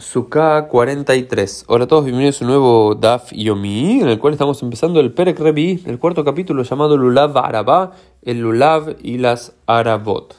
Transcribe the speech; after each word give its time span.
Sukkah 0.00 0.66
43. 0.68 1.64
Hola 1.68 1.84
a 1.84 1.86
todos, 1.86 2.06
bienvenidos 2.06 2.40
a 2.40 2.44
un 2.46 2.50
nuevo 2.50 2.94
Daf 2.94 3.32
Yomi, 3.32 4.00
en 4.00 4.08
el 4.08 4.18
cual 4.18 4.32
estamos 4.32 4.62
empezando 4.62 4.98
el 4.98 5.12
Perek 5.12 5.38
Revi, 5.38 5.82
el 5.84 5.98
cuarto 5.98 6.24
capítulo 6.24 6.62
llamado 6.62 6.96
Lulav 6.96 7.36
Arabá, 7.36 7.92
el 8.22 8.40
Lulav 8.40 8.96
y 9.02 9.18
las 9.18 9.54
Arabot. 9.66 10.34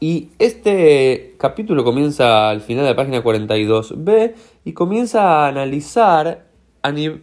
Y 0.00 0.30
este 0.38 1.36
capítulo 1.38 1.84
comienza 1.84 2.48
al 2.48 2.62
final 2.62 2.84
de 2.84 2.90
la 2.90 2.96
página 2.96 3.22
42b 3.22 4.34
y 4.64 4.72
comienza 4.72 5.44
a 5.44 5.48
analizar 5.48 6.46
a 6.80 6.90
nivel 6.90 7.22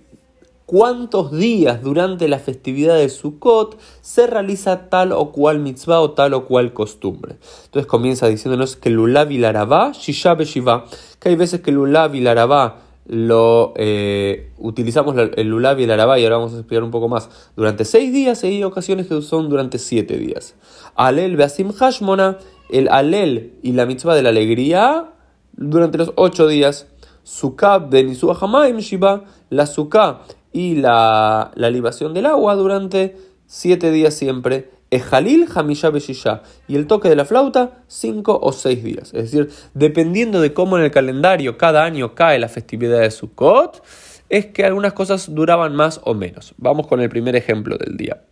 cuántos 0.70 1.32
días 1.32 1.82
durante 1.82 2.28
la 2.28 2.38
festividad 2.38 2.96
de 2.96 3.10
Sukkot 3.10 3.80
se 4.02 4.28
realiza 4.28 4.88
tal 4.88 5.14
o 5.14 5.32
cual 5.32 5.58
mitzvah 5.58 6.00
o 6.00 6.12
tal 6.12 6.36
o 6.36 6.46
cual 6.46 6.74
costumbre. 6.74 7.38
Entonces 7.66 7.88
comienza 7.88 8.28
diciéndonos 8.28 8.76
que 8.76 8.92
Lulav 8.92 9.32
y 9.32 9.40
Larabá, 9.40 9.94
Shisha 9.94 10.36
Beshiva, 10.36 10.86
que 11.20 11.30
hay 11.30 11.36
veces 11.36 11.62
que 11.62 11.72
Lulav 11.72 12.14
y 12.14 12.22
Larabá 12.22 12.82
lo 13.08 13.74
eh, 13.78 14.52
utilizamos 14.60 15.16
el 15.18 15.48
Lulav 15.48 15.80
y 15.80 15.86
el 15.86 15.92
Arabá 15.92 16.20
y 16.20 16.24
ahora 16.24 16.38
vamos 16.38 16.54
a 16.54 16.58
explicar 16.58 16.84
un 16.84 16.92
poco 16.92 17.10
más 17.10 17.32
durante 17.56 17.84
seis 17.84 18.14
días 18.14 18.44
y 18.44 18.48
hay 18.48 18.64
ocasiones 18.64 19.08
que 19.08 19.20
son 19.24 19.50
durante 19.50 19.80
siete 19.80 20.20
días. 20.20 20.54
Alel 20.94 21.36
Beasim 21.36 21.74
Hashmona, 21.74 22.38
el 22.70 22.90
Alel 22.90 23.54
y 23.64 23.72
la 23.72 23.88
mitzvah 23.88 24.14
de 24.14 24.22
la 24.22 24.30
alegría 24.30 25.14
durante 25.54 25.98
los 25.98 26.12
ocho 26.16 26.48
días. 26.48 26.86
Sukkah 27.24 27.80
de 27.80 28.04
Nisua 28.04 28.38
Hamaim 28.40 28.78
Shiva, 28.80 29.24
la 29.50 29.66
Sukkah 29.66 30.22
y 30.52 30.76
la, 30.76 31.52
libación 31.56 32.14
del 32.14 32.26
agua 32.26 32.56
durante 32.56 33.18
siete 33.46 33.92
días 33.92 34.14
siempre. 34.14 34.72
Ejalil 34.92 35.48
Hamisha 35.54 35.92
Beshisha 35.92 36.42
y 36.68 36.76
el 36.76 36.88
toque 36.88 37.10
de 37.10 37.16
la 37.16 37.24
flauta 37.24 37.84
cinco 37.88 38.40
o 38.42 38.52
seis 38.52 38.84
días. 38.84 39.14
Es 39.14 39.32
decir, 39.32 39.50
dependiendo 39.76 40.42
de 40.42 40.54
cómo 40.54 40.80
en 40.80 40.84
el 40.84 40.90
calendario 40.90 41.60
cada 41.60 41.84
año 41.84 42.16
cae 42.16 42.40
la 42.40 42.48
festividad 42.48 43.02
de 43.02 43.12
Sukkot, 43.12 43.84
es 44.30 44.48
que 44.48 44.66
algunas 44.66 44.94
cosas 44.94 45.34
duraban 45.36 45.76
más 45.76 46.02
o 46.06 46.16
menos. 46.16 46.56
Vamos 46.58 46.88
con 46.88 47.02
el 47.02 47.10
primer 47.10 47.36
ejemplo 47.36 47.78
del 47.78 47.98
día. 47.98 48.24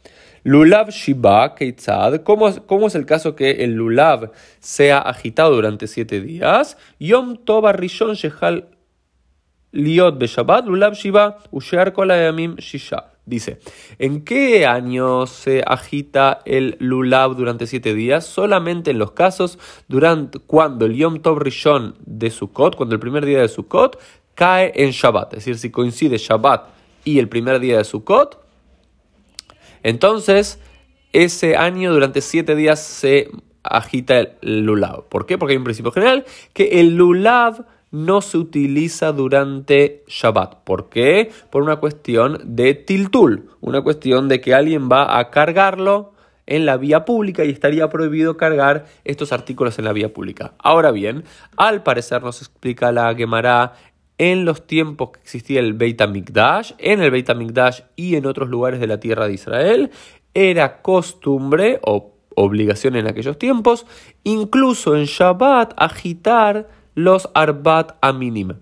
Lulav 0.43 0.89
Shiba 0.89 1.55
Keitzad, 1.55 2.21
¿cómo, 2.23 2.51
¿cómo, 2.65 2.87
es 2.87 2.95
el 2.95 3.05
caso 3.05 3.35
que 3.35 3.63
el 3.63 3.73
Lulav 3.73 4.31
sea 4.59 4.99
agitado 4.99 5.53
durante 5.53 5.87
siete 5.87 6.21
días? 6.21 6.77
Yom 6.99 7.35
Tov 7.37 7.69
Rishon 7.73 8.13
Shehal 8.13 8.76
Liot 9.71 10.17
Beshabbat, 10.17 10.65
Lulav 10.65 10.93
Shiva, 10.93 11.37
Ushear 11.51 11.93
Kolayamim 11.93 12.55
Shisha. 12.57 13.11
Dice, 13.25 13.59
¿en 13.99 14.23
qué 14.23 14.65
año 14.65 15.27
se 15.27 15.61
agita 15.67 16.39
el 16.45 16.77
Lulav 16.79 17.35
durante 17.35 17.67
siete 17.67 17.93
días? 17.93 18.25
Solamente 18.25 18.91
en 18.91 18.99
los 18.99 19.11
casos 19.11 19.59
durante, 19.89 20.39
cuando 20.39 20.85
el 20.85 20.95
Yom 20.95 21.21
Tov 21.21 21.39
Rishon 21.39 21.95
de 22.05 22.29
Sukkot, 22.29 22.77
cuando 22.77 22.95
el 22.95 23.01
primer 23.01 23.25
día 23.25 23.41
de 23.41 23.49
Sukkot, 23.49 23.99
cae 24.33 24.71
en 24.75 24.91
Shabbat. 24.91 25.33
Es 25.33 25.39
decir, 25.39 25.57
si 25.57 25.71
coincide 25.71 26.17
Shabbat 26.17 26.69
y 27.03 27.19
el 27.19 27.27
primer 27.27 27.59
día 27.59 27.77
de 27.77 27.83
Sukkot, 27.83 28.41
entonces 29.83 30.61
ese 31.11 31.57
año 31.57 31.91
durante 31.91 32.21
siete 32.21 32.55
días 32.55 32.81
se 32.81 33.29
agita 33.61 34.19
el 34.19 34.61
Lulav. 34.61 35.09
¿Por 35.09 35.25
qué? 35.25 35.37
Porque 35.37 35.51
hay 35.51 35.57
un 35.57 35.65
principio 35.65 35.91
general 35.91 36.23
que 36.53 36.79
el 36.79 36.95
Lulav 36.95 37.65
no 37.91 38.21
se 38.21 38.37
utiliza 38.37 39.11
durante 39.11 40.03
Shabbat. 40.07 40.63
¿Por 40.63 40.89
qué? 40.89 41.31
Por 41.49 41.63
una 41.63 41.77
cuestión 41.77 42.39
de 42.43 42.73
tiltul, 42.73 43.49
una 43.61 43.81
cuestión 43.81 44.27
de 44.27 44.41
que 44.41 44.53
alguien 44.53 44.89
va 44.89 45.19
a 45.19 45.29
cargarlo 45.29 46.13
en 46.45 46.65
la 46.65 46.77
vía 46.77 47.05
pública 47.05 47.43
y 47.43 47.49
estaría 47.49 47.89
prohibido 47.89 48.37
cargar 48.37 48.85
estos 49.03 49.31
artículos 49.31 49.77
en 49.79 49.85
la 49.85 49.93
vía 49.93 50.13
pública. 50.13 50.53
Ahora 50.59 50.91
bien, 50.91 51.25
al 51.57 51.83
parecer 51.83 52.23
nos 52.23 52.41
explica 52.41 52.91
la 52.91 53.13
Gemara 53.15 53.73
en 54.17 54.45
los 54.45 54.65
tiempos 54.65 55.11
que 55.11 55.19
existía 55.19 55.59
el 55.59 55.73
Beit 55.73 56.01
HaMikdash, 56.01 56.71
en 56.79 57.01
el 57.01 57.11
Beit 57.11 57.29
HaMikdash 57.29 57.81
y 57.95 58.15
en 58.15 58.25
otros 58.25 58.49
lugares 58.49 58.79
de 58.79 58.87
la 58.87 58.99
tierra 58.99 59.27
de 59.27 59.33
Israel, 59.33 59.91
era 60.33 60.81
costumbre 60.81 61.79
o 61.83 62.13
obligación 62.35 62.95
en 62.95 63.07
aquellos 63.07 63.37
tiempos, 63.37 63.85
incluso 64.23 64.95
en 64.95 65.05
Shabbat, 65.05 65.73
agitar 65.75 66.69
los 66.97 67.29
Arbat 67.35 67.91
Aminim. 68.01 68.55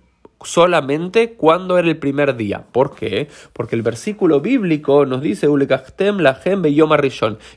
Solamente 0.43 1.35
cuando 1.35 1.77
era 1.77 1.87
el 1.87 1.97
primer 1.97 2.35
día. 2.35 2.65
¿Por 2.73 2.93
qué? 2.93 3.29
Porque 3.53 3.77
el 3.77 3.81
versículo 3.81 4.41
bíblico 4.41 5.05
nos 5.05 5.21
dice 5.21 5.47
la 6.21 6.35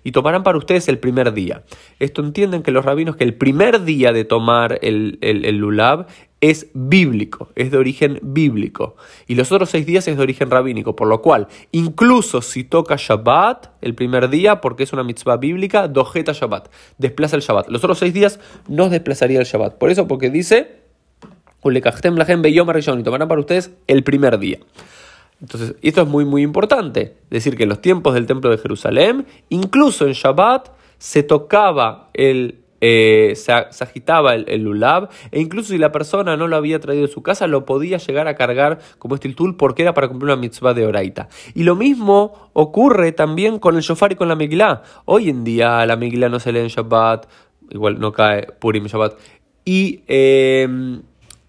y 0.05 0.13
tomarán 0.13 0.45
para 0.45 0.57
ustedes 0.57 0.89
el 0.89 1.01
primer 1.01 1.33
día. 1.33 1.65
Esto 1.99 2.23
entienden 2.23 2.63
que 2.63 2.71
los 2.71 2.85
rabinos 2.85 3.17
que 3.17 3.25
el 3.25 3.35
primer 3.35 3.83
día 3.83 4.13
de 4.13 4.25
tomar 4.25 4.79
el, 4.81 5.19
el, 5.21 5.45
el 5.45 5.57
lulab 5.57 6.07
es 6.41 6.69
bíblico, 6.73 7.49
es 7.57 7.71
de 7.71 7.79
origen 7.79 8.21
bíblico. 8.23 8.97
Y 9.27 9.35
los 9.35 9.51
otros 9.51 9.71
seis 9.71 9.87
días 9.87 10.07
es 10.07 10.17
de 10.17 10.23
origen 10.23 10.51
rabínico, 10.51 10.95
por 10.95 11.09
lo 11.09 11.21
cual, 11.21 11.49
incluso 11.73 12.43
si 12.43 12.65
toca 12.65 12.97
Shabbat 12.97 13.71
el 13.81 13.95
primer 13.95 14.29
día, 14.29 14.61
porque 14.61 14.85
es 14.85 14.93
una 14.93 15.03
mitzvah 15.03 15.37
bíblica, 15.37 15.89
dojeta 15.89 16.33
Shabbat, 16.33 16.69
desplaza 16.99 17.37
el 17.37 17.43
Shabbat. 17.43 17.69
Los 17.69 17.83
otros 17.83 17.99
seis 17.99 18.15
días 18.15 18.39
no 18.69 18.89
desplazaría 18.89 19.41
el 19.41 19.47
Shabbat. 19.47 19.79
Por 19.79 19.91
eso, 19.91 20.07
porque 20.07 20.31
dice, 20.31 20.77
y 23.01 23.03
tomarán 23.03 23.29
para 23.29 23.41
ustedes 23.41 23.73
el 23.87 24.05
primer 24.05 24.39
día. 24.39 24.59
Entonces, 25.41 25.75
esto 25.83 26.03
es 26.03 26.09
muy, 26.09 26.25
muy 26.25 26.43
importante. 26.43 27.17
Decir 27.31 27.57
que 27.57 27.65
en 27.65 27.69
los 27.69 27.81
tiempos 27.81 28.15
del 28.15 28.27
Templo 28.27 28.51
de 28.51 28.59
Jerusalén, 28.59 29.27
incluso 29.49 30.07
en 30.07 30.13
Shabbat, 30.13 30.71
se 30.99 31.23
tocaba 31.23 32.11
el 32.15 32.61
eh, 32.81 33.33
se, 33.35 33.53
agitaba 33.53 34.35
el, 34.35 34.45
el, 34.49 34.63
lulab 34.63 35.09
e 35.31 35.41
incluso 35.41 35.73
si 35.73 35.79
la 35.79 35.91
persona 35.91 36.37
no 36.37 36.47
lo 36.47 36.57
había 36.57 36.79
traído 36.81 37.07
de 37.07 37.13
su 37.13 37.23
casa 37.23 37.47
lo 37.47 37.65
podía 37.65 37.99
llegar 37.99 38.29
a 38.29 38.35
cargar 38.35 38.79
como 38.99 39.15
este 39.15 39.29
porque 39.57 39.83
era 39.83 39.95
para 39.95 40.09
cumplir 40.09 40.33
una 40.33 40.37
mitzvah 40.37 40.75
de 40.75 40.87
oraita. 40.87 41.29
Y 41.55 41.65
lo 41.65 41.77
mismo 41.77 42.51
ocurre 42.53 43.13
también 43.13 43.59
con 43.59 43.77
el 43.77 43.83
shofar 43.83 44.13
y 44.13 44.17
con 44.17 44.29
la 44.29 44.37
megilá. 44.37 44.83
Hoy 45.05 45.29
en 45.29 45.45
día 45.45 45.85
la 45.87 45.97
megilá 45.97 46.29
no 46.29 46.41
se 46.41 46.53
lee 46.53 46.61
en 46.61 46.69
Shabbat, 46.69 47.27
igual 47.71 47.99
no 47.99 48.13
cae 48.13 48.47
Purim 48.59 48.87
Shabbat, 48.87 49.19
y 49.65 50.03
eh, 50.09 51.01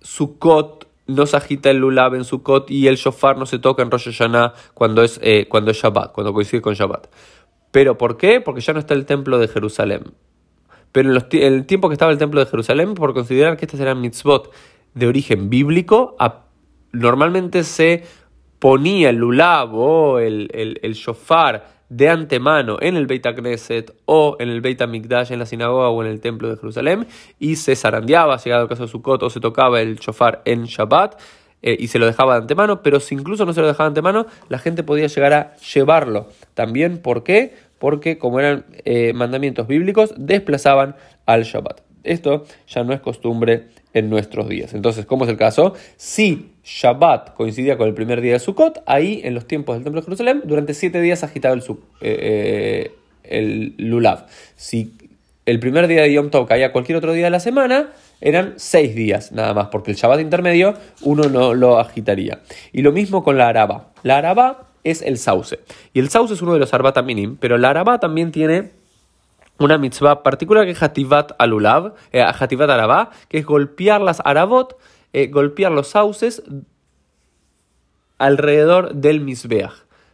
Sukkot 0.02 0.88
no 1.08 1.26
se 1.26 1.38
agita 1.38 1.72
el 1.72 1.78
lulab 1.78 2.16
en 2.16 2.24
Sukkot 2.24 2.70
y 2.70 2.88
el 2.88 2.98
shofar 2.98 3.38
no 3.38 3.46
se 3.46 3.58
toca 3.58 3.82
en 3.82 3.90
Rosh 3.90 4.12
Hashanah 4.12 4.54
cuando 4.74 5.04
es, 5.04 5.20
eh, 5.24 5.48
cuando 5.50 5.72
es 5.72 5.78
Shabbat, 5.78 6.12
cuando 6.12 6.34
coincide 6.34 6.62
con 6.62 6.76
Shabbat. 6.76 7.08
¿Pero 7.72 7.98
por 7.98 8.18
qué? 8.18 8.42
Porque 8.42 8.62
ya 8.62 8.74
no 8.74 8.80
está 8.80 8.94
el 8.94 9.06
templo 9.06 9.40
de 9.40 9.48
Jerusalén. 9.48 10.14
Pero 10.92 11.12
en, 11.12 11.54
el 11.54 11.66
tiempo 11.66 11.90
que 11.90 11.94
estaba 11.94 12.12
el 12.12 12.18
templo 12.18 12.40
de 12.40 12.50
Jerusalén, 12.50 12.94
por 12.94 13.14
considerar 13.14 13.58
que 13.58 13.66
estas 13.66 13.80
eran 13.80 14.02
mitzvot 14.02 14.52
de 14.94 15.08
origen 15.08 15.50
bíblico, 15.50 16.16
normalmente 16.92 17.64
se 17.64 18.04
ponía 18.60 19.10
el 19.10 19.18
lulav 19.18 19.74
o 19.74 20.20
el, 20.20 20.50
el, 20.82 20.94
shofar 20.94 21.80
de 21.90 22.10
antemano 22.10 22.78
en 22.82 22.98
el 22.98 23.08
Beit 23.08 23.26
Knesset 23.26 23.96
o 24.06 24.36
en 24.40 24.50
el 24.50 24.62
Beit 24.62 24.82
HaMikdash, 24.82 25.32
en 25.32 25.40
la 25.40 25.46
sinagoga 25.46 25.90
o 25.90 26.04
en 26.04 26.10
el 26.10 26.20
templo 26.20 26.50
de 26.50 26.58
Jerusalén, 26.58 27.08
y 27.40 27.56
se 27.56 27.76
zarandeaba, 27.76 28.38
llegado 28.38 28.64
el 28.64 28.70
caso 28.70 28.84
de 28.84 28.90
Sukkot, 28.90 29.24
o 29.24 29.30
se 29.30 29.40
tocaba 29.40 29.82
el 29.82 29.98
shofar 29.98 30.42
en 30.46 30.66
Shabbat, 30.66 31.20
eh, 31.62 31.76
y 31.78 31.88
se 31.88 32.00
lo 32.00 32.06
dejaba 32.06 32.36
de 32.36 32.42
antemano, 32.42 32.82
pero 32.82 33.00
si 33.00 33.16
incluso 33.16 33.46
no 33.46 33.54
se 33.54 33.62
lo 33.62 33.68
dejaba 33.68 33.90
de 33.90 33.92
antemano, 33.92 34.26
la 34.48 34.60
gente 34.60 34.84
podía 34.84 35.08
llegar 35.08 35.34
a 35.34 35.56
llevarlo. 35.58 36.28
También, 36.54 37.00
¿por 37.00 37.24
qué? 37.24 37.54
Porque 37.80 38.18
como 38.18 38.40
eran 38.40 38.66
eh, 38.86 39.14
mandamientos 39.14 39.68
bíblicos, 39.68 40.14
desplazaban 40.18 40.96
al 41.26 41.44
Shabbat. 41.44 41.82
Esto 42.04 42.46
ya 42.68 42.84
no 42.84 42.94
es 42.94 43.02
costumbre 43.02 43.68
en 43.94 44.10
nuestros 44.10 44.48
días. 44.48 44.74
Entonces, 44.74 45.06
¿cómo 45.06 45.26
es 45.26 45.30
el 45.30 45.38
caso? 45.38 45.74
Si 45.98 46.52
Shabbat 46.64 47.34
coincidía 47.34 47.78
con 47.78 47.88
el 47.88 47.94
primer 47.94 48.22
día 48.22 48.34
de 48.34 48.40
Sukkot, 48.40 48.84
ahí 48.86 49.22
en 49.24 49.34
los 49.34 49.48
tiempos 49.48 49.76
del 49.76 49.84
Templo 49.84 50.02
de 50.02 50.06
Jerusalén, 50.06 50.42
durante 50.46 50.74
siete 50.74 51.02
días 51.02 51.24
agitaba 51.24 51.56
el, 51.56 51.64
eh, 52.02 52.92
el 53.24 53.74
Lulav. 53.78 54.28
Si 54.56 54.94
el 55.46 55.60
primer 55.60 55.88
día 55.88 56.04
de 56.04 56.14
Yom 56.14 56.30
Tov 56.30 56.48
caía 56.48 56.72
cualquier 56.72 56.98
otro 56.98 57.12
día 57.12 57.26
de 57.26 57.32
la 57.32 57.40
semana, 57.40 57.90
eran 58.22 58.54
seis 58.58 58.94
días 58.96 59.32
nada 59.32 59.54
más, 59.54 59.70
porque 59.70 59.92
el 59.92 59.98
Shabbat 59.98 60.20
intermedio 60.20 60.76
uno 61.02 61.24
no 61.30 61.54
lo 61.54 61.80
agitaría. 61.80 62.40
Y 62.72 62.82
lo 62.82 62.92
mismo 62.92 63.24
con 63.24 63.38
la 63.38 63.48
Araba. 63.48 63.88
La 64.04 64.18
Araba 64.18 64.69
es 64.84 65.02
el 65.02 65.18
sauce. 65.18 65.60
Y 65.94 66.00
el 66.00 66.10
sauce 66.10 66.34
es 66.34 66.42
uno 66.42 66.54
de 66.54 66.60
los 66.60 66.74
Arbat 66.74 67.02
Minim, 67.04 67.38
pero 67.38 67.58
la 67.58 67.70
Araba 67.70 68.00
también 68.00 68.32
tiene 68.32 68.72
una 69.60 69.78
mitzvah 69.78 70.24
particular 70.24 70.66
que 70.66 70.72
es 70.72 70.82
Hativat 70.82 71.34
Alulav, 71.38 71.94
eh, 72.12 72.22
Arabá, 72.22 73.12
que 73.28 73.40
es 73.40 73.46
golpear 73.46 74.02
las 74.02 74.22
Arabot, 74.24 74.78
eh, 75.14 75.28
golpear 75.28 75.72
los 75.72 75.90
sauces 75.90 76.44
alrededor 78.18 78.96
del 78.96 79.22
Misbeach, 79.22 79.74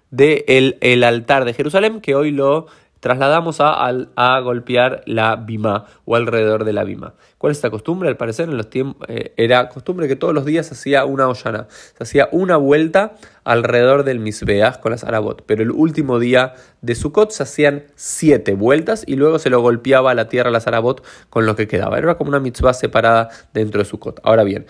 del 0.10 0.78
el 0.82 1.04
altar 1.04 1.46
de 1.46 1.54
Jerusalén, 1.54 2.02
que 2.02 2.16
hoy 2.16 2.32
lo 2.32 2.68
trasladamos 3.06 3.62
a, 3.62 3.88
a, 4.16 4.40
golpear 4.40 5.04
la 5.06 5.36
bima 5.36 5.86
o 6.06 6.16
alrededor 6.16 6.64
de 6.64 6.74
la 6.74 6.84
bima. 6.84 7.14
¿Cuál 7.38 7.52
es 7.52 7.60
esta 7.60 7.70
costumbre? 7.70 8.10
Al 8.10 8.18
parecer 8.18 8.50
en 8.50 8.58
los 8.58 8.72
tiempos 8.72 9.08
eh, 9.08 9.32
era 9.38 9.70
costumbre 9.70 10.08
que 10.08 10.16
todos 10.16 10.34
los 10.34 10.44
días 10.44 10.66
se 10.66 10.74
hacía 10.74 11.06
una 11.06 11.28
ollana, 11.28 11.68
se 11.70 12.04
hacía 12.04 12.30
una 12.32 12.58
vuelta 12.58 13.14
alrededor 13.44 14.06
del 14.06 14.18
misbeach 14.18 14.80
con 14.80 14.92
las 14.92 15.04
arabot, 15.04 15.44
pero 15.46 15.62
el 15.62 15.70
último 15.70 16.18
día 16.18 16.56
de 16.82 16.96
Sukkot 16.96 17.30
se 17.30 17.44
hacían 17.44 17.84
siete 17.94 18.56
vueltas 18.56 19.04
y 19.06 19.18
luego 19.18 19.38
se 19.38 19.52
lo 19.52 19.62
golpeaba 19.62 20.10
a 20.10 20.16
la 20.16 20.28
tierra 20.28 20.50
las 20.50 20.66
arabot 20.66 21.06
con 21.30 21.46
lo 21.46 21.56
que 21.56 21.68
quedaba. 21.68 22.00
Era 22.00 22.18
como 22.18 22.30
una 22.30 22.40
mitzvah 22.40 22.74
separada 22.74 23.30
dentro 23.54 23.84
de 23.84 23.86
Sukkot. 23.86 24.20
Ahora 24.24 24.44
bien, 24.44 24.66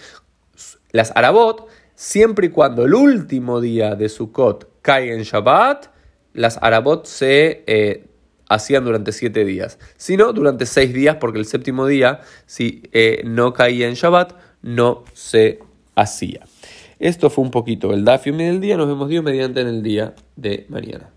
las 0.91 1.13
arabot, 1.15 1.69
siempre 1.93 2.47
y 2.47 2.49
cuando 2.49 2.83
el 2.83 2.95
último 2.95 3.61
día 3.61 3.95
de 3.95 4.09
Sukkot 4.09 4.81
cae 4.81 5.13
en 5.13 5.23
Shabbat, 5.23 5.85
las 6.33 6.61
arabot 6.61 7.05
se 7.05 7.63
eh, 7.65 8.09
hacían 8.49 8.85
durante 8.85 9.11
siete 9.11 9.45
días, 9.45 9.79
sino 9.97 10.33
durante 10.33 10.65
seis 10.65 10.93
días, 10.93 11.17
porque 11.19 11.39
el 11.39 11.45
séptimo 11.45 11.87
día, 11.87 12.21
si 12.45 12.83
eh, 12.91 13.21
no 13.25 13.53
caía 13.53 13.87
en 13.87 13.95
Shabbat, 13.95 14.33
no 14.61 15.03
se 15.13 15.59
hacía. 15.95 16.45
Esto 16.99 17.29
fue 17.29 17.43
un 17.43 17.51
poquito 17.51 17.93
el 17.93 18.05
Dafium 18.05 18.37
del 18.37 18.61
día. 18.61 18.77
Nos 18.77 18.87
vemos 18.87 19.09
Dios 19.09 19.23
mediante 19.23 19.61
en 19.61 19.67
el 19.67 19.83
día 19.83 20.15
de 20.35 20.65
mañana. 20.69 21.14